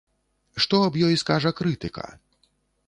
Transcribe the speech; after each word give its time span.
Што 0.65 0.79
аб 0.87 0.97
ёй 1.09 1.21
скажа 1.25 1.51
крытыка? 1.61 2.07